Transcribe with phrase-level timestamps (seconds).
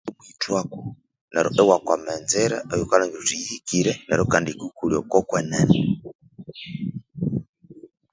[0.09, 0.79] Okwithwako
[1.31, 5.77] neryo iwakwama enzira eyawukalhangira wuthi yihikire neryo kandi yikendi kukolya okwa kwenene.